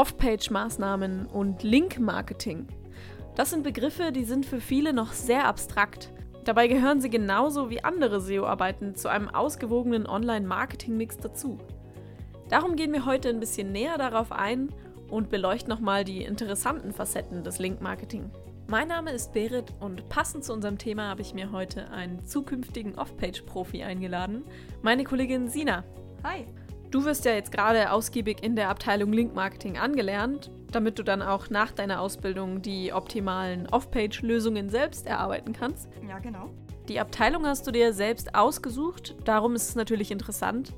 Off-Page-Maßnahmen 0.00 1.26
und 1.26 1.62
Link-Marketing. 1.62 2.66
Das 3.36 3.50
sind 3.50 3.62
Begriffe, 3.64 4.12
die 4.12 4.24
sind 4.24 4.46
für 4.46 4.58
viele 4.58 4.94
noch 4.94 5.12
sehr 5.12 5.44
abstrakt. 5.44 6.10
Dabei 6.46 6.68
gehören 6.68 7.02
sie 7.02 7.10
genauso 7.10 7.68
wie 7.68 7.84
andere 7.84 8.22
SEO-Arbeiten 8.22 8.94
zu 8.94 9.08
einem 9.10 9.28
ausgewogenen 9.28 10.06
Online-Marketing-Mix 10.06 11.18
dazu. 11.18 11.58
Darum 12.48 12.76
gehen 12.76 12.94
wir 12.94 13.04
heute 13.04 13.28
ein 13.28 13.40
bisschen 13.40 13.72
näher 13.72 13.98
darauf 13.98 14.32
ein 14.32 14.70
und 15.10 15.28
beleuchten 15.28 15.68
nochmal 15.68 16.04
die 16.04 16.22
interessanten 16.22 16.92
Facetten 16.94 17.44
des 17.44 17.58
Link-Marketing. 17.58 18.30
Mein 18.68 18.88
Name 18.88 19.10
ist 19.10 19.34
Berit 19.34 19.74
und 19.80 20.08
passend 20.08 20.44
zu 20.44 20.54
unserem 20.54 20.78
Thema 20.78 21.08
habe 21.08 21.20
ich 21.20 21.34
mir 21.34 21.52
heute 21.52 21.90
einen 21.90 22.24
zukünftigen 22.24 22.94
Off-Page-Profi 22.98 23.82
eingeladen, 23.82 24.44
meine 24.80 25.04
Kollegin 25.04 25.48
Sina. 25.48 25.84
Hi. 26.24 26.46
Du 26.90 27.04
wirst 27.04 27.24
ja 27.24 27.32
jetzt 27.32 27.52
gerade 27.52 27.92
ausgiebig 27.92 28.42
in 28.42 28.56
der 28.56 28.68
Abteilung 28.68 29.12
Link 29.12 29.32
Marketing 29.32 29.78
angelernt, 29.78 30.50
damit 30.72 30.98
du 30.98 31.04
dann 31.04 31.22
auch 31.22 31.48
nach 31.48 31.70
deiner 31.70 32.00
Ausbildung 32.00 32.62
die 32.62 32.92
optimalen 32.92 33.68
Off-Page-Lösungen 33.68 34.70
selbst 34.70 35.06
erarbeiten 35.06 35.52
kannst. 35.52 35.88
Ja, 36.08 36.18
genau. 36.18 36.50
Die 36.88 36.98
Abteilung 36.98 37.46
hast 37.46 37.64
du 37.66 37.70
dir 37.70 37.92
selbst 37.92 38.34
ausgesucht, 38.34 39.14
darum 39.24 39.54
ist 39.54 39.68
es 39.68 39.74
natürlich 39.76 40.10
interessant, 40.10 40.72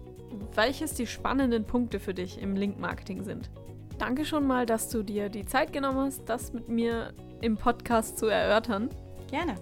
welches 0.55 0.93
die 0.93 1.07
spannenden 1.07 1.65
Punkte 1.65 1.99
für 1.99 2.13
dich 2.13 2.43
im 2.43 2.57
Link 2.57 2.79
Marketing 2.79 3.23
sind. 3.23 3.51
Danke 3.99 4.27
schon 4.27 4.47
mal, 4.47 4.67
dass 4.67 4.91
du 4.91 5.03
dir 5.03 5.31
die 5.31 5.47
Zeit 5.47 5.73
genommen 5.73 6.01
hast, 6.01 6.29
das 6.29 6.53
mit 6.53 6.69
mir 6.69 7.15
im 7.41 7.57
Podcast 7.57 8.19
zu 8.19 8.27
erörtern. 8.27 8.91
Gerne. 9.31 9.55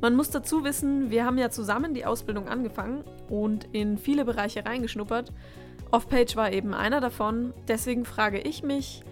Man 0.00 0.16
muss 0.16 0.30
dazu 0.30 0.64
wissen, 0.64 1.10
wir 1.10 1.26
haben 1.26 1.36
ja 1.36 1.50
zusammen 1.50 1.92
die 1.92 2.06
Ausbildung 2.06 2.48
angefangen 2.48 3.04
und 3.28 3.68
in 3.72 3.98
viele 3.98 4.24
Bereiche 4.24 4.64
reingeschnuppert. 4.64 5.30
Off-Page 5.90 6.36
war 6.36 6.52
eben 6.52 6.72
einer 6.72 7.00
davon. 7.00 7.52
Deswegen 7.68 8.06
frage 8.06 8.40
ich 8.40 8.62
mich, 8.62 9.02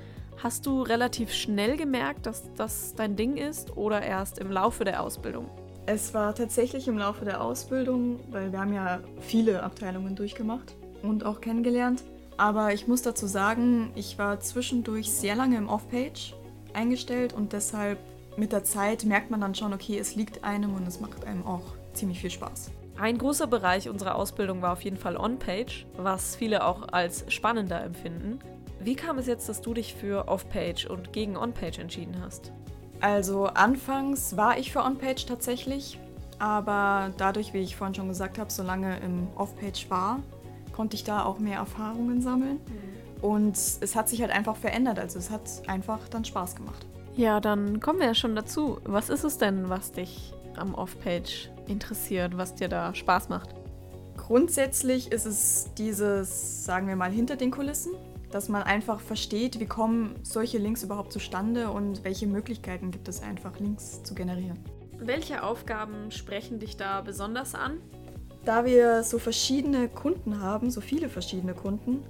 hast 0.42 0.64
du 0.64 0.80
relativ 0.82 1.32
schnell 1.32 1.76
gemerkt, 1.76 2.24
dass 2.24 2.44
das 2.54 2.94
dein 2.94 3.16
Ding 3.16 3.36
ist 3.36 3.76
oder 3.76 4.00
erst 4.00 4.38
im 4.38 4.50
Laufe 4.50 4.84
der 4.84 5.02
Ausbildung? 5.02 5.50
Es 5.84 6.14
war 6.14 6.34
tatsächlich 6.34 6.88
im 6.88 6.96
Laufe 6.96 7.26
der 7.26 7.42
Ausbildung, 7.42 8.20
weil 8.30 8.52
wir 8.52 8.60
haben 8.60 8.72
ja 8.72 9.00
viele 9.20 9.62
Abteilungen 9.62 10.16
durchgemacht 10.16 10.74
und 11.02 11.24
auch 11.24 11.42
kennengelernt. 11.42 12.02
Aber 12.38 12.72
ich 12.72 12.86
muss 12.86 13.02
dazu 13.02 13.26
sagen, 13.26 13.90
ich 13.94 14.18
war 14.18 14.40
zwischendurch 14.40 15.10
sehr 15.10 15.34
lange 15.34 15.56
im 15.56 15.68
Off-Page 15.68 16.34
eingestellt 16.72 17.32
und 17.32 17.52
deshalb 17.52 17.98
mit 18.38 18.52
der 18.52 18.64
Zeit 18.64 19.04
merkt 19.04 19.30
man 19.30 19.40
dann 19.40 19.54
schon, 19.54 19.72
okay, 19.72 19.98
es 19.98 20.14
liegt 20.14 20.44
einem 20.44 20.74
und 20.74 20.86
es 20.86 21.00
macht 21.00 21.24
einem 21.26 21.44
auch 21.44 21.74
ziemlich 21.92 22.20
viel 22.20 22.30
Spaß. 22.30 22.70
Ein 22.96 23.18
großer 23.18 23.46
Bereich 23.46 23.88
unserer 23.88 24.14
Ausbildung 24.14 24.62
war 24.62 24.72
auf 24.72 24.82
jeden 24.82 24.96
Fall 24.96 25.16
On-Page, 25.16 25.86
was 25.96 26.36
viele 26.36 26.64
auch 26.64 26.88
als 26.92 27.24
spannender 27.32 27.82
empfinden. 27.82 28.38
Wie 28.80 28.94
kam 28.94 29.18
es 29.18 29.26
jetzt, 29.26 29.48
dass 29.48 29.60
du 29.60 29.74
dich 29.74 29.94
für 29.94 30.28
Off-Page 30.28 30.86
und 30.86 31.12
gegen 31.12 31.36
On-Page 31.36 31.78
entschieden 31.78 32.16
hast? 32.22 32.52
Also 33.00 33.46
anfangs 33.46 34.36
war 34.36 34.58
ich 34.58 34.72
für 34.72 34.80
On-Page 34.80 35.26
tatsächlich, 35.26 35.98
aber 36.38 37.12
dadurch, 37.16 37.52
wie 37.52 37.58
ich 37.58 37.76
vorhin 37.76 37.94
schon 37.94 38.08
gesagt 38.08 38.38
habe, 38.38 38.50
so 38.50 38.62
lange 38.62 38.98
im 39.00 39.28
Off-Page 39.36 39.90
war, 39.90 40.20
konnte 40.72 40.94
ich 40.94 41.02
da 41.02 41.24
auch 41.24 41.40
mehr 41.40 41.58
Erfahrungen 41.58 42.20
sammeln. 42.20 42.60
Mhm. 42.66 43.24
Und 43.24 43.56
es 43.56 43.96
hat 43.96 44.08
sich 44.08 44.20
halt 44.22 44.30
einfach 44.30 44.56
verändert. 44.56 45.00
Also 45.00 45.18
es 45.18 45.30
hat 45.30 45.42
einfach 45.66 46.08
dann 46.08 46.24
Spaß 46.24 46.54
gemacht. 46.54 46.86
Ja, 47.18 47.40
dann 47.40 47.80
kommen 47.80 47.98
wir 47.98 48.06
ja 48.06 48.14
schon 48.14 48.36
dazu. 48.36 48.78
Was 48.84 49.08
ist 49.08 49.24
es 49.24 49.38
denn, 49.38 49.68
was 49.68 49.90
dich 49.90 50.32
am 50.54 50.76
Off-Page 50.76 51.50
interessiert, 51.66 52.36
was 52.36 52.54
dir 52.54 52.68
da 52.68 52.94
Spaß 52.94 53.28
macht? 53.28 53.56
Grundsätzlich 54.16 55.10
ist 55.10 55.26
es 55.26 55.68
dieses, 55.76 56.64
sagen 56.64 56.86
wir 56.86 56.94
mal, 56.94 57.10
hinter 57.10 57.34
den 57.34 57.50
Kulissen, 57.50 57.90
dass 58.30 58.48
man 58.48 58.62
einfach 58.62 59.00
versteht, 59.00 59.58
wie 59.58 59.66
kommen 59.66 60.14
solche 60.22 60.58
Links 60.58 60.84
überhaupt 60.84 61.12
zustande 61.12 61.72
und 61.72 62.04
welche 62.04 62.28
Möglichkeiten 62.28 62.92
gibt 62.92 63.08
es 63.08 63.20
einfach, 63.20 63.58
Links 63.58 64.00
zu 64.04 64.14
generieren. 64.14 64.60
Welche 65.00 65.42
Aufgaben 65.42 66.12
sprechen 66.12 66.60
dich 66.60 66.76
da 66.76 67.00
besonders 67.00 67.56
an? 67.56 67.78
Da 68.44 68.64
wir 68.64 69.02
so 69.02 69.18
verschiedene 69.18 69.88
Kunden 69.88 70.40
haben, 70.40 70.70
so 70.70 70.80
viele 70.80 71.08
verschiedene 71.08 71.54
Kunden 71.54 72.04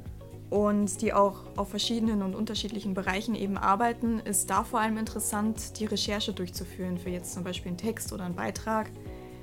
und 0.50 1.02
die 1.02 1.12
auch 1.12 1.44
auf 1.56 1.68
verschiedenen 1.68 2.22
und 2.22 2.34
unterschiedlichen 2.34 2.94
Bereichen 2.94 3.34
eben 3.34 3.58
arbeiten, 3.58 4.20
ist 4.20 4.48
da 4.48 4.64
vor 4.64 4.80
allem 4.80 4.96
interessant, 4.96 5.78
die 5.78 5.84
Recherche 5.84 6.32
durchzuführen 6.32 6.98
für 6.98 7.10
jetzt 7.10 7.34
zum 7.34 7.44
Beispiel 7.44 7.70
einen 7.70 7.78
Text 7.78 8.12
oder 8.12 8.24
einen 8.24 8.34
Beitrag, 8.34 8.90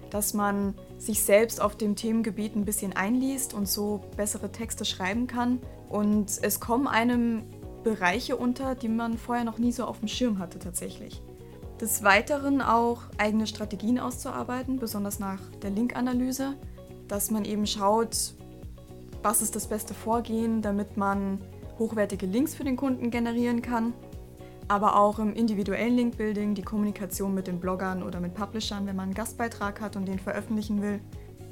dass 0.09 0.33
man 0.33 0.73
sich 0.97 1.21
selbst 1.21 1.61
auf 1.61 1.75
dem 1.75 1.95
Themengebiet 1.95 2.55
ein 2.55 2.65
bisschen 2.65 2.93
einliest 2.93 3.53
und 3.53 3.67
so 3.67 4.01
bessere 4.17 4.51
Texte 4.51 4.85
schreiben 4.85 5.27
kann. 5.27 5.59
Und 5.89 6.39
es 6.41 6.59
kommen 6.59 6.87
einem 6.87 7.43
Bereiche 7.83 8.35
unter, 8.35 8.73
die 8.73 8.89
man 8.89 9.17
vorher 9.17 9.43
noch 9.43 9.59
nie 9.59 9.71
so 9.71 9.85
auf 9.85 9.99
dem 9.99 10.07
Schirm 10.07 10.39
hatte 10.39 10.57
tatsächlich. 10.57 11.21
Des 11.79 12.03
Weiteren 12.03 12.61
auch 12.61 13.03
eigene 13.17 13.45
Strategien 13.45 13.99
auszuarbeiten, 13.99 14.79
besonders 14.79 15.19
nach 15.19 15.39
der 15.61 15.69
Linkanalyse, 15.69 16.55
dass 17.07 17.29
man 17.29 17.45
eben 17.45 17.67
schaut, 17.67 18.33
was 19.25 19.41
ist 19.41 19.55
das 19.55 19.65
beste 19.65 19.95
Vorgehen, 19.95 20.61
damit 20.61 20.97
man 20.97 21.41
hochwertige 21.79 22.27
Links 22.27 22.53
für 22.53 22.63
den 22.63 22.75
Kunden 22.75 23.09
generieren 23.09 23.63
kann. 23.63 23.91
Aber 24.67 24.99
auch 24.99 25.17
im 25.17 25.33
individuellen 25.33 25.95
Linkbuilding, 25.95 26.53
die 26.53 26.61
Kommunikation 26.61 27.33
mit 27.33 27.47
den 27.47 27.59
Bloggern 27.59 28.03
oder 28.03 28.19
mit 28.19 28.35
Publishern, 28.35 28.85
wenn 28.85 28.95
man 28.95 29.05
einen 29.05 29.13
Gastbeitrag 29.15 29.81
hat 29.81 29.95
und 29.95 30.07
den 30.07 30.19
veröffentlichen 30.19 30.79
will. 30.83 30.99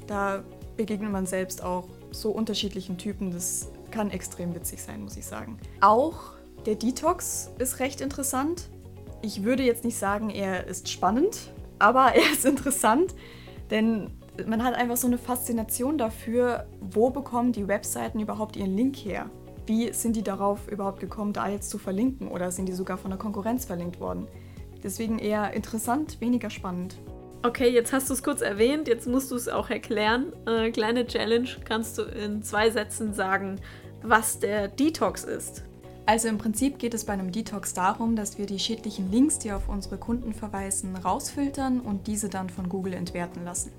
Da 0.06 0.44
begegnet 0.76 1.10
man 1.10 1.26
selbst 1.26 1.64
auch 1.64 1.88
so 2.12 2.30
unterschiedlichen 2.30 2.96
Typen. 2.96 3.32
Das 3.32 3.72
kann 3.90 4.12
extrem 4.12 4.54
witzig 4.54 4.80
sein, 4.80 5.02
muss 5.02 5.16
ich 5.16 5.26
sagen. 5.26 5.58
Auch 5.80 6.34
der 6.66 6.76
Detox 6.76 7.50
ist 7.58 7.80
recht 7.80 8.00
interessant. 8.00 8.68
Ich 9.20 9.42
würde 9.42 9.64
jetzt 9.64 9.82
nicht 9.82 9.98
sagen, 9.98 10.30
er 10.30 10.68
ist 10.68 10.88
spannend, 10.88 11.50
aber 11.80 12.12
er 12.14 12.32
ist 12.32 12.44
interessant, 12.44 13.16
denn 13.70 14.12
man 14.46 14.62
hat 14.64 14.74
einfach 14.74 14.96
so 14.96 15.06
eine 15.06 15.18
Faszination 15.18 15.98
dafür, 15.98 16.66
wo 16.80 17.10
bekommen 17.10 17.52
die 17.52 17.68
Webseiten 17.68 18.20
überhaupt 18.20 18.56
ihren 18.56 18.76
Link 18.76 18.96
her? 18.96 19.30
Wie 19.66 19.92
sind 19.92 20.16
die 20.16 20.22
darauf 20.22 20.68
überhaupt 20.68 21.00
gekommen, 21.00 21.32
da 21.32 21.48
jetzt 21.48 21.70
zu 21.70 21.78
verlinken 21.78 22.28
oder 22.28 22.50
sind 22.50 22.66
die 22.66 22.72
sogar 22.72 22.98
von 22.98 23.10
der 23.10 23.18
Konkurrenz 23.18 23.64
verlinkt 23.64 24.00
worden? 24.00 24.26
Deswegen 24.82 25.18
eher 25.18 25.52
interessant, 25.54 26.20
weniger 26.20 26.50
spannend. 26.50 26.96
Okay, 27.42 27.68
jetzt 27.68 27.92
hast 27.92 28.08
du 28.08 28.14
es 28.14 28.22
kurz 28.22 28.40
erwähnt, 28.40 28.88
jetzt 28.88 29.06
musst 29.06 29.30
du 29.30 29.36
es 29.36 29.48
auch 29.48 29.70
erklären. 29.70 30.32
Äh, 30.46 30.70
kleine 30.70 31.06
Challenge, 31.06 31.48
kannst 31.64 31.98
du 31.98 32.02
in 32.02 32.42
zwei 32.42 32.70
Sätzen 32.70 33.14
sagen, 33.14 33.60
was 34.02 34.38
der 34.38 34.68
Detox 34.68 35.24
ist? 35.24 35.62
Also 36.06 36.28
im 36.28 36.36
Prinzip 36.36 36.78
geht 36.78 36.92
es 36.92 37.04
bei 37.04 37.14
einem 37.14 37.32
Detox 37.32 37.72
darum, 37.72 38.16
dass 38.16 38.36
wir 38.36 38.44
die 38.44 38.58
schädlichen 38.58 39.10
Links, 39.10 39.38
die 39.38 39.52
auf 39.52 39.68
unsere 39.68 39.96
Kunden 39.96 40.34
verweisen, 40.34 40.96
rausfiltern 40.96 41.80
und 41.80 42.06
diese 42.06 42.28
dann 42.28 42.50
von 42.50 42.68
Google 42.68 42.92
entwerten 42.92 43.44
lassen. 43.44 43.72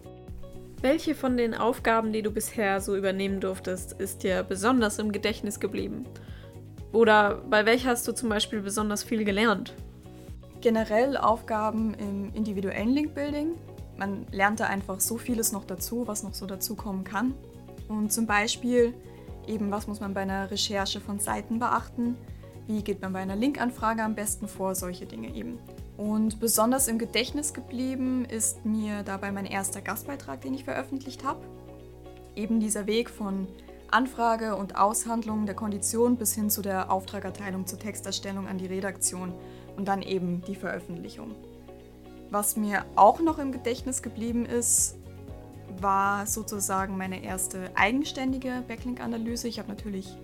Welche 0.85 1.15
von 1.15 1.35
den 1.35 1.55
Aufgaben, 1.55 2.13
die 2.13 2.21
du 2.21 2.29
bisher 2.29 2.79
so 2.79 2.95
übernehmen 2.95 3.39
durftest, 3.39 3.93
ist 3.93 4.21
dir 4.21 4.43
besonders 4.43 4.99
im 4.99 5.11
Gedächtnis 5.11 5.59
geblieben? 5.59 6.05
Oder 6.91 7.41
bei 7.49 7.65
welcher 7.65 7.89
hast 7.89 8.07
du 8.07 8.11
zum 8.11 8.29
Beispiel 8.29 8.61
besonders 8.61 9.01
viel 9.01 9.23
gelernt? 9.25 9.73
Generell 10.61 11.17
Aufgaben 11.17 11.95
im 11.95 12.31
individuellen 12.35 12.89
Linkbuilding. 12.89 13.55
Man 13.97 14.27
lernt 14.31 14.59
da 14.59 14.67
einfach 14.67 14.99
so 14.99 15.17
vieles 15.17 15.51
noch 15.51 15.65
dazu, 15.65 16.05
was 16.05 16.21
noch 16.21 16.35
so 16.35 16.45
dazukommen 16.45 17.03
kann. 17.03 17.33
Und 17.87 18.13
zum 18.13 18.27
Beispiel 18.27 18.93
eben, 19.47 19.71
was 19.71 19.87
muss 19.87 20.01
man 20.01 20.13
bei 20.13 20.21
einer 20.21 20.51
Recherche 20.51 21.01
von 21.01 21.17
Seiten 21.17 21.57
beachten? 21.57 22.15
Wie 22.67 22.83
geht 22.83 23.01
man 23.01 23.11
bei 23.11 23.21
einer 23.21 23.35
Linkanfrage 23.35 24.03
am 24.03 24.13
besten 24.13 24.47
vor? 24.47 24.75
Solche 24.75 25.07
Dinge 25.07 25.33
eben. 25.33 25.57
Und 25.97 26.39
besonders 26.39 26.87
im 26.87 26.97
Gedächtnis 26.97 27.53
geblieben 27.53 28.25
ist 28.25 28.65
mir 28.65 29.03
dabei 29.03 29.31
mein 29.31 29.45
erster 29.45 29.81
Gastbeitrag, 29.81 30.41
den 30.41 30.53
ich 30.53 30.65
veröffentlicht 30.65 31.23
habe. 31.23 31.39
Eben 32.35 32.59
dieser 32.59 32.85
Weg 32.85 33.09
von 33.09 33.47
Anfrage 33.89 34.57
und 34.57 34.75
Aushandlung 34.75 35.45
der 35.45 35.55
Kondition 35.55 36.17
bis 36.17 36.33
hin 36.35 36.49
zu 36.49 36.61
der 36.61 36.91
Auftragerteilung 36.91 37.65
zur 37.65 37.79
Texterstellung 37.79 38.47
an 38.47 38.57
die 38.57 38.65
Redaktion 38.65 39.33
und 39.77 39.87
dann 39.87 40.01
eben 40.01 40.41
die 40.47 40.55
Veröffentlichung. 40.55 41.33
Was 42.29 42.57
mir 42.57 42.83
auch 42.95 43.21
noch 43.21 43.39
im 43.39 43.53
Gedächtnis 43.53 44.01
geblieben 44.01 44.45
ist, 44.45 44.97
war 45.79 46.25
sozusagen 46.25 46.97
meine 46.97 47.23
erste 47.23 47.69
eigenständige 47.75 48.63
Backlink-Analyse. 48.67 49.47
Ich 49.47 49.59
habe 49.59 49.69
natürlich 49.69 50.17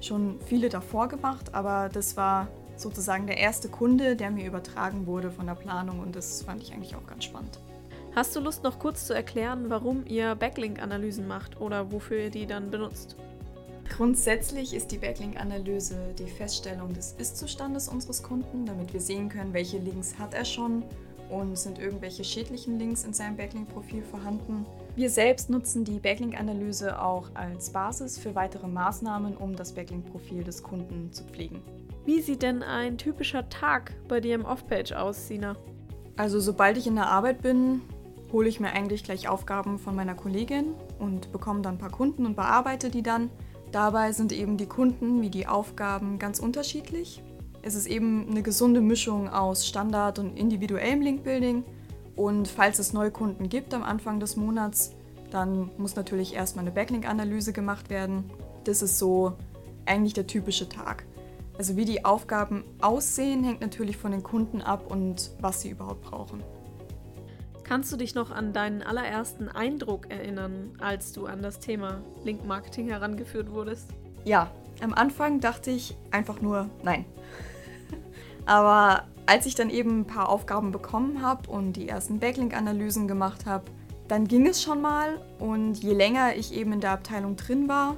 schon 0.00 0.38
viele 0.46 0.68
davor 0.68 1.08
gemacht, 1.08 1.54
aber 1.54 1.88
das 1.88 2.16
war 2.16 2.48
sozusagen 2.80 3.26
der 3.26 3.38
erste 3.38 3.68
Kunde, 3.68 4.16
der 4.16 4.30
mir 4.30 4.46
übertragen 4.46 5.06
wurde 5.06 5.30
von 5.30 5.46
der 5.46 5.54
Planung 5.54 6.00
und 6.00 6.16
das 6.16 6.42
fand 6.42 6.62
ich 6.62 6.72
eigentlich 6.72 6.96
auch 6.96 7.06
ganz 7.06 7.24
spannend. 7.24 7.58
Hast 8.14 8.34
du 8.34 8.40
Lust, 8.40 8.64
noch 8.64 8.78
kurz 8.78 9.06
zu 9.06 9.14
erklären, 9.14 9.66
warum 9.68 10.04
ihr 10.06 10.34
Backlink-Analysen 10.34 11.28
macht 11.28 11.60
oder 11.60 11.92
wofür 11.92 12.18
ihr 12.18 12.30
die 12.30 12.46
dann 12.46 12.70
benutzt? 12.70 13.16
Grundsätzlich 13.88 14.74
ist 14.74 14.90
die 14.90 14.98
Backlink-Analyse 14.98 16.14
die 16.18 16.26
Feststellung 16.26 16.92
des 16.92 17.12
Ist-Zustandes 17.12 17.88
unseres 17.88 18.22
Kunden, 18.22 18.66
damit 18.66 18.92
wir 18.92 19.00
sehen 19.00 19.28
können, 19.28 19.52
welche 19.52 19.78
Links 19.78 20.18
hat 20.18 20.34
er 20.34 20.44
schon 20.44 20.82
und 21.30 21.56
sind 21.58 21.78
irgendwelche 21.78 22.24
schädlichen 22.24 22.78
Links 22.78 23.04
in 23.04 23.12
seinem 23.12 23.36
Backlink-Profil 23.36 24.02
vorhanden. 24.02 24.66
Wir 24.96 25.10
selbst 25.10 25.50
nutzen 25.50 25.84
die 25.84 25.98
Backlink-Analyse 25.98 27.00
auch 27.00 27.30
als 27.34 27.70
Basis 27.70 28.18
für 28.18 28.34
weitere 28.34 28.66
Maßnahmen, 28.66 29.36
um 29.36 29.54
das 29.54 29.72
Backlink-Profil 29.72 30.44
des 30.44 30.62
Kunden 30.62 31.12
zu 31.12 31.24
pflegen. 31.24 31.62
Wie 32.04 32.20
sieht 32.20 32.42
denn 32.42 32.62
ein 32.62 32.98
typischer 32.98 33.48
Tag 33.48 33.92
bei 34.08 34.20
dir 34.20 34.34
im 34.34 34.44
Off-Page 34.44 34.92
aus, 34.92 35.28
Sina? 35.28 35.56
Also 36.16 36.40
sobald 36.40 36.76
ich 36.76 36.86
in 36.86 36.96
der 36.96 37.08
Arbeit 37.08 37.42
bin, 37.42 37.82
hole 38.32 38.48
ich 38.48 38.60
mir 38.60 38.72
eigentlich 38.72 39.04
gleich 39.04 39.28
Aufgaben 39.28 39.78
von 39.78 39.94
meiner 39.94 40.14
Kollegin 40.14 40.74
und 40.98 41.32
bekomme 41.32 41.62
dann 41.62 41.74
ein 41.74 41.78
paar 41.78 41.90
Kunden 41.90 42.26
und 42.26 42.36
bearbeite 42.36 42.90
die 42.90 43.02
dann. 43.02 43.30
Dabei 43.72 44.12
sind 44.12 44.32
eben 44.32 44.56
die 44.56 44.66
Kunden 44.66 45.20
wie 45.20 45.30
die 45.30 45.46
Aufgaben 45.46 46.18
ganz 46.18 46.38
unterschiedlich. 46.38 47.22
Es 47.62 47.74
ist 47.74 47.86
eben 47.86 48.28
eine 48.30 48.42
gesunde 48.42 48.80
Mischung 48.80 49.28
aus 49.28 49.66
Standard 49.66 50.18
und 50.18 50.38
individuellem 50.38 51.02
Linkbuilding. 51.02 51.64
Und 52.16 52.48
falls 52.48 52.78
es 52.78 52.92
neue 52.92 53.10
Kunden 53.10 53.48
gibt 53.48 53.74
am 53.74 53.82
Anfang 53.82 54.20
des 54.20 54.36
Monats, 54.36 54.92
dann 55.30 55.70
muss 55.76 55.94
natürlich 55.94 56.34
erstmal 56.34 56.64
eine 56.64 56.74
Backlink-Analyse 56.74 57.52
gemacht 57.52 57.90
werden. 57.90 58.30
Das 58.64 58.82
ist 58.82 58.98
so 58.98 59.34
eigentlich 59.86 60.14
der 60.14 60.26
typische 60.26 60.68
Tag. 60.68 61.04
Also 61.58 61.76
wie 61.76 61.84
die 61.84 62.04
Aufgaben 62.04 62.64
aussehen, 62.80 63.42
hängt 63.42 63.60
natürlich 63.60 63.96
von 63.96 64.12
den 64.12 64.22
Kunden 64.22 64.62
ab 64.62 64.90
und 64.90 65.32
was 65.40 65.60
sie 65.60 65.70
überhaupt 65.70 66.02
brauchen. 66.02 66.42
Kannst 67.64 67.92
du 67.92 67.96
dich 67.96 68.14
noch 68.14 68.30
an 68.30 68.52
deinen 68.52 68.82
allerersten 68.82 69.48
Eindruck 69.48 70.10
erinnern, 70.10 70.70
als 70.78 71.12
du 71.12 71.26
an 71.26 71.42
das 71.42 71.58
Thema 71.58 72.00
Link 72.24 72.46
Marketing 72.46 72.88
herangeführt 72.88 73.50
wurdest? 73.50 73.90
Ja, 74.24 74.50
am 74.80 74.94
Anfang 74.94 75.40
dachte 75.40 75.72
ich 75.72 75.96
einfach 76.12 76.40
nur 76.40 76.70
nein. 76.84 77.04
Aber 78.46 79.04
als 79.26 79.44
ich 79.44 79.56
dann 79.56 79.68
eben 79.68 80.00
ein 80.00 80.06
paar 80.06 80.28
Aufgaben 80.28 80.70
bekommen 80.70 81.20
habe 81.20 81.50
und 81.50 81.74
die 81.74 81.88
ersten 81.88 82.20
Backlink-Analysen 82.20 83.08
gemacht 83.08 83.44
habe, 83.44 83.64
dann 84.06 84.26
ging 84.26 84.46
es 84.46 84.62
schon 84.62 84.80
mal 84.80 85.20
und 85.38 85.74
je 85.82 85.92
länger 85.92 86.36
ich 86.36 86.54
eben 86.54 86.72
in 86.72 86.80
der 86.80 86.92
Abteilung 86.92 87.36
drin 87.36 87.68
war, 87.68 87.96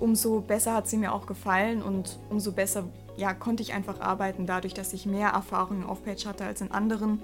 umso 0.00 0.40
besser 0.40 0.74
hat 0.74 0.88
sie 0.88 0.96
mir 0.96 1.12
auch 1.12 1.26
gefallen 1.26 1.80
und 1.80 2.18
umso 2.28 2.50
besser 2.50 2.88
ja, 3.16 3.34
konnte 3.34 3.62
ich 3.62 3.72
einfach 3.72 4.00
arbeiten, 4.00 4.46
dadurch, 4.46 4.74
dass 4.74 4.92
ich 4.92 5.06
mehr 5.06 5.30
Erfahrung 5.30 5.84
auf 5.84 6.04
Page 6.04 6.26
hatte 6.26 6.44
als 6.44 6.60
in 6.60 6.70
anderen. 6.70 7.20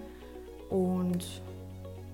Und 0.69 1.43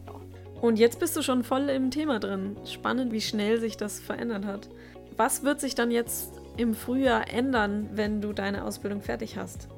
ja. 0.06 0.14
Und 0.60 0.78
jetzt 0.78 1.00
bist 1.00 1.16
du 1.16 1.22
schon 1.22 1.44
voll 1.44 1.68
im 1.68 1.90
Thema 1.90 2.20
drin. 2.20 2.56
Spannend, 2.64 3.12
wie 3.12 3.20
schnell 3.20 3.60
sich 3.60 3.76
das 3.76 4.00
verändert 4.00 4.44
hat. 4.44 4.68
Was 5.16 5.42
wird 5.42 5.60
sich 5.60 5.74
dann 5.74 5.90
jetzt 5.90 6.32
im 6.56 6.74
Frühjahr 6.74 7.32
ändern, 7.32 7.90
wenn 7.94 8.20
du 8.20 8.32
deine 8.32 8.64
Ausbildung 8.64 9.02
fertig 9.02 9.36
hast? 9.36 9.68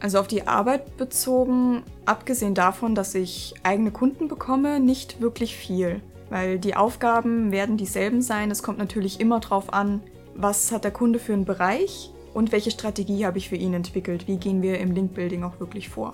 Also 0.00 0.18
auf 0.18 0.28
die 0.28 0.46
Arbeit 0.46 0.98
bezogen, 0.98 1.82
abgesehen 2.04 2.54
davon, 2.54 2.94
dass 2.94 3.14
ich 3.14 3.54
eigene 3.62 3.90
Kunden 3.90 4.28
bekomme, 4.28 4.78
nicht 4.78 5.20
wirklich 5.20 5.56
viel. 5.56 6.02
Weil 6.28 6.58
die 6.58 6.76
Aufgaben 6.76 7.52
werden 7.52 7.76
dieselben 7.76 8.20
sein. 8.20 8.50
Es 8.50 8.62
kommt 8.62 8.78
natürlich 8.78 9.20
immer 9.20 9.40
darauf 9.40 9.72
an, 9.72 10.02
was 10.34 10.70
hat 10.70 10.84
der 10.84 10.90
Kunde 10.90 11.18
für 11.18 11.32
einen 11.32 11.44
Bereich 11.44 12.10
und 12.36 12.52
welche 12.52 12.70
Strategie 12.70 13.24
habe 13.24 13.38
ich 13.38 13.48
für 13.48 13.56
ihn 13.56 13.72
entwickelt? 13.72 14.28
Wie 14.28 14.36
gehen 14.36 14.60
wir 14.60 14.78
im 14.78 14.92
Link-Building 14.92 15.42
auch 15.42 15.58
wirklich 15.58 15.88
vor? 15.88 16.12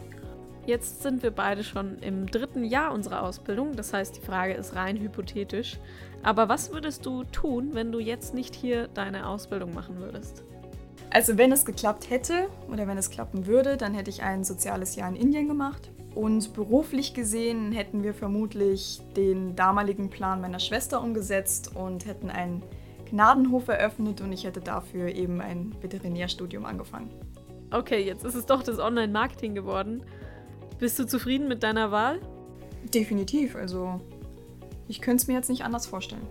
Jetzt 0.66 1.02
sind 1.02 1.24
wir 1.24 1.32
beide 1.32 1.64
schon 1.64 1.98
im 1.98 2.26
dritten 2.26 2.62
Jahr 2.62 2.92
unserer 2.92 3.24
Ausbildung, 3.24 3.74
das 3.74 3.92
heißt, 3.92 4.18
die 4.18 4.20
Frage 4.20 4.54
ist 4.54 4.76
rein 4.76 4.96
hypothetisch. 5.00 5.80
Aber 6.22 6.48
was 6.48 6.72
würdest 6.72 7.04
du 7.06 7.24
tun, 7.24 7.70
wenn 7.72 7.90
du 7.90 7.98
jetzt 7.98 8.34
nicht 8.34 8.54
hier 8.54 8.86
deine 8.86 9.26
Ausbildung 9.26 9.74
machen 9.74 9.98
würdest? 9.98 10.44
Also 11.10 11.38
wenn 11.38 11.50
es 11.50 11.64
geklappt 11.64 12.08
hätte 12.08 12.46
oder 12.70 12.86
wenn 12.86 12.98
es 12.98 13.10
klappen 13.10 13.46
würde, 13.48 13.76
dann 13.76 13.92
hätte 13.92 14.10
ich 14.10 14.22
ein 14.22 14.44
soziales 14.44 14.94
Jahr 14.94 15.08
in 15.08 15.16
Indien 15.16 15.48
gemacht. 15.48 15.90
Und 16.14 16.54
beruflich 16.54 17.14
gesehen 17.14 17.72
hätten 17.72 18.04
wir 18.04 18.14
vermutlich 18.14 19.00
den 19.16 19.56
damaligen 19.56 20.08
Plan 20.08 20.40
meiner 20.40 20.60
Schwester 20.60 21.02
umgesetzt 21.02 21.74
und 21.74 22.06
hätten 22.06 22.30
ein 22.30 22.62
Gnadenhof 23.12 23.68
eröffnet 23.68 24.22
und 24.22 24.32
ich 24.32 24.44
hätte 24.44 24.60
dafür 24.60 25.08
eben 25.08 25.40
ein 25.40 25.74
Veterinärstudium 25.80 26.64
angefangen. 26.64 27.10
Okay, 27.70 28.02
jetzt 28.02 28.24
ist 28.24 28.34
es 28.34 28.46
doch 28.46 28.62
das 28.62 28.78
Online-Marketing 28.78 29.54
geworden. 29.54 30.02
Bist 30.78 30.98
du 30.98 31.06
zufrieden 31.06 31.46
mit 31.46 31.62
deiner 31.62 31.90
Wahl? 31.90 32.20
Definitiv, 32.92 33.54
also 33.54 34.00
ich 34.88 35.00
könnte 35.00 35.22
es 35.22 35.28
mir 35.28 35.34
jetzt 35.34 35.50
nicht 35.50 35.62
anders 35.62 35.86
vorstellen. 35.86 36.26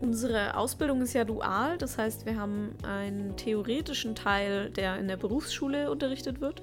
Unsere 0.00 0.56
Ausbildung 0.56 1.02
ist 1.02 1.14
ja 1.14 1.24
dual, 1.24 1.76
das 1.78 1.98
heißt, 1.98 2.24
wir 2.24 2.38
haben 2.38 2.74
einen 2.82 3.36
theoretischen 3.36 4.14
Teil, 4.14 4.70
der 4.70 4.98
in 4.98 5.08
der 5.08 5.16
Berufsschule 5.16 5.90
unterrichtet 5.90 6.40
wird. 6.40 6.62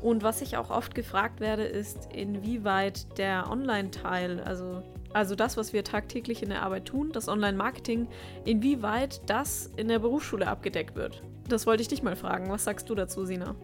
Und 0.00 0.22
was 0.22 0.42
ich 0.42 0.56
auch 0.56 0.70
oft 0.70 0.94
gefragt 0.94 1.40
werde, 1.40 1.64
ist, 1.64 2.12
inwieweit 2.12 3.18
der 3.18 3.50
Online-Teil, 3.50 4.40
also 4.40 4.82
also 5.16 5.34
das, 5.34 5.56
was 5.56 5.72
wir 5.72 5.82
tagtäglich 5.82 6.42
in 6.42 6.50
der 6.50 6.62
Arbeit 6.62 6.84
tun, 6.84 7.10
das 7.10 7.26
Online-Marketing, 7.26 8.06
inwieweit 8.44 9.22
das 9.30 9.70
in 9.76 9.88
der 9.88 9.98
Berufsschule 9.98 10.46
abgedeckt 10.46 10.94
wird. 10.94 11.22
Das 11.48 11.66
wollte 11.66 11.80
ich 11.80 11.88
dich 11.88 12.02
mal 12.02 12.16
fragen. 12.16 12.50
Was 12.50 12.64
sagst 12.64 12.90
du 12.90 12.94
dazu, 12.94 13.24
Sina? 13.24 13.54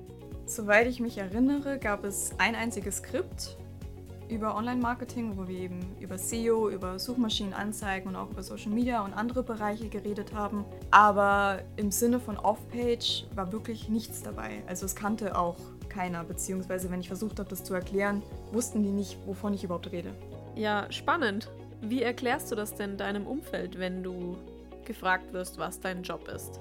Soweit 0.46 0.86
ich 0.86 0.98
mich 0.98 1.18
erinnere, 1.18 1.78
gab 1.78 2.04
es 2.04 2.32
ein 2.38 2.54
einziges 2.54 2.98
Skript 2.98 3.58
über 4.30 4.56
Online-Marketing, 4.56 5.36
wo 5.36 5.46
wir 5.46 5.58
eben 5.58 5.80
über 6.00 6.16
SEO, 6.16 6.70
über 6.70 6.98
Suchmaschinenanzeigen 6.98 8.08
und 8.08 8.16
auch 8.16 8.30
über 8.30 8.42
Social 8.42 8.72
Media 8.72 9.04
und 9.04 9.12
andere 9.12 9.42
Bereiche 9.42 9.90
geredet 9.90 10.32
haben. 10.32 10.64
Aber 10.90 11.60
im 11.76 11.90
Sinne 11.90 12.18
von 12.18 12.38
Off-Page 12.38 13.26
war 13.34 13.52
wirklich 13.52 13.90
nichts 13.90 14.22
dabei. 14.22 14.62
Also 14.66 14.86
es 14.86 14.96
kannte 14.96 15.36
auch 15.36 15.56
keiner, 15.90 16.24
beziehungsweise 16.24 16.90
wenn 16.90 17.00
ich 17.00 17.08
versucht 17.08 17.38
habe, 17.38 17.50
das 17.50 17.62
zu 17.62 17.74
erklären, 17.74 18.22
wussten 18.52 18.82
die 18.82 18.92
nicht, 18.92 19.18
wovon 19.26 19.52
ich 19.52 19.64
überhaupt 19.64 19.92
rede. 19.92 20.14
Ja, 20.54 20.86
spannend. 20.90 21.50
Wie 21.80 22.02
erklärst 22.02 22.50
du 22.50 22.54
das 22.54 22.74
denn 22.74 22.96
deinem 22.96 23.26
Umfeld, 23.26 23.78
wenn 23.78 24.02
du 24.02 24.36
gefragt 24.84 25.32
wirst, 25.32 25.58
was 25.58 25.80
dein 25.80 26.02
Job 26.02 26.28
ist? 26.28 26.60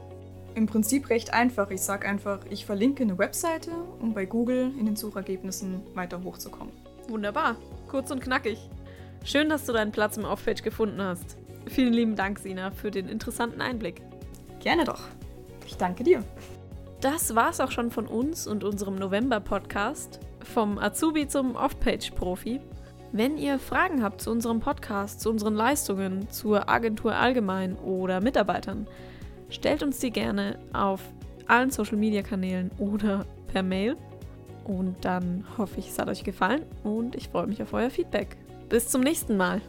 Im 0.56 0.66
Prinzip 0.66 1.10
recht 1.10 1.34
einfach. 1.34 1.70
Ich 1.70 1.82
sage 1.82 2.08
einfach, 2.08 2.40
ich 2.50 2.66
verlinke 2.66 3.04
eine 3.04 3.18
Webseite, 3.18 3.72
um 4.00 4.14
bei 4.14 4.26
Google 4.26 4.72
in 4.78 4.86
den 4.86 4.96
Suchergebnissen 4.96 5.82
weiter 5.94 6.24
hochzukommen. 6.24 6.74
Wunderbar. 7.08 7.56
Kurz 7.88 8.12
und 8.12 8.22
knackig. 8.22 8.58
Schön, 9.24 9.50
dass 9.50 9.66
du 9.66 9.74
deinen 9.74 9.92
Platz 9.92 10.18
im 10.18 10.26
Offpage 10.26 10.64
gefunden 10.64 11.02
hast. 11.02 11.38
Vielen 11.68 11.94
lieben 11.94 12.16
Dank, 12.16 12.40
Sina, 12.40 12.72
für 12.72 12.92
den 12.92 13.08
interessanten 13.08 13.62
Einblick. 13.62 14.02
Gerne 14.60 14.84
doch. 14.84 15.04
Ich 15.66 15.78
danke 15.78 16.04
dir. 16.04 16.24
Das 17.02 17.36
war's 17.36 17.60
auch 17.60 17.72
schon 17.72 17.92
von 17.92 18.08
uns 18.08 18.48
und 18.48 18.64
unserem 18.64 18.96
November-Podcast. 18.96 20.20
Vom 20.44 20.78
Azubi 20.78 21.28
zum 21.28 21.56
Off-Page-Profi. 21.56 22.60
Wenn 23.14 23.38
ihr 23.38 23.60
Fragen 23.60 24.04
habt 24.04 24.22
zu 24.22 24.32
unserem 24.32 24.62
Podcast, 24.62 25.20
zu 25.20 25.30
unseren 25.30 25.54
Leistungen, 25.54 26.30
zur 26.30 26.70
Agentur 26.70 27.16
allgemein 27.16 27.76
oder 27.76 28.22
Mitarbeitern, 28.22 28.88
stellt 29.50 29.84
uns 29.84 30.00
die 30.00 30.12
gerne 30.12 30.58
auf 30.72 31.02
allen 31.46 31.72
Social 31.72 31.98
Media 31.98 32.22
Kanälen 32.22 32.72
oder 32.78 33.26
per 33.52 33.64
Mail. 33.64 33.98
Und 34.64 35.04
dann 35.04 35.46
hoffe 35.58 35.80
ich, 35.80 35.90
es 35.90 36.00
hat 36.00 36.08
euch 36.08 36.24
gefallen 36.24 36.64
und 36.84 37.16
ich 37.16 37.28
freue 37.28 37.48
mich 37.48 37.62
auf 37.62 37.74
euer 37.74 37.90
Feedback. 37.90 38.38
Bis 38.70 38.88
zum 38.88 39.02
nächsten 39.02 39.36
Mal. 39.36 39.62